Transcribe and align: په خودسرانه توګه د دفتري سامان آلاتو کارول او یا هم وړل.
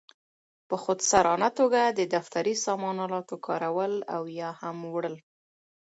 په 0.67 0.75
خودسرانه 0.83 1.49
توګه 1.59 1.81
د 1.97 1.99
دفتري 2.15 2.55
سامان 2.65 2.95
آلاتو 3.05 3.35
کارول 3.47 3.93
او 4.15 4.23
یا 4.39 4.49
هم 4.61 4.77
وړل. 4.93 5.15